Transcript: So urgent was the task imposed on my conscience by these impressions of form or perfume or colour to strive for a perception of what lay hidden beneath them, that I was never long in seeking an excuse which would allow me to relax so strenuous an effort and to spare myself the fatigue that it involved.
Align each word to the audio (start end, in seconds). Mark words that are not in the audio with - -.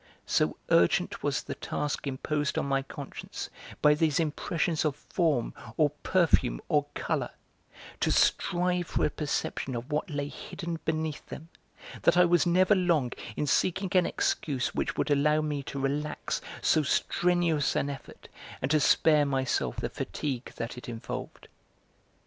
So 0.25 0.57
urgent 0.71 1.21
was 1.21 1.43
the 1.43 1.53
task 1.53 2.07
imposed 2.07 2.57
on 2.57 2.65
my 2.65 2.81
conscience 2.81 3.51
by 3.83 3.93
these 3.93 4.19
impressions 4.19 4.83
of 4.83 4.95
form 4.95 5.53
or 5.77 5.91
perfume 5.91 6.59
or 6.69 6.87
colour 6.95 7.29
to 7.99 8.11
strive 8.11 8.87
for 8.87 9.05
a 9.05 9.11
perception 9.11 9.75
of 9.75 9.91
what 9.91 10.09
lay 10.09 10.27
hidden 10.27 10.79
beneath 10.85 11.23
them, 11.27 11.49
that 12.01 12.17
I 12.17 12.25
was 12.25 12.47
never 12.47 12.73
long 12.73 13.11
in 13.35 13.45
seeking 13.45 13.91
an 13.93 14.07
excuse 14.07 14.73
which 14.73 14.97
would 14.97 15.11
allow 15.11 15.39
me 15.41 15.61
to 15.69 15.77
relax 15.79 16.41
so 16.63 16.81
strenuous 16.81 17.75
an 17.75 17.87
effort 17.91 18.27
and 18.59 18.71
to 18.71 18.79
spare 18.79 19.27
myself 19.27 19.75
the 19.77 19.89
fatigue 19.91 20.51
that 20.55 20.79
it 20.79 20.89
involved. 20.89 21.47